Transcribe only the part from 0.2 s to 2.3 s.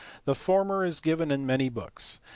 The former is given in many books.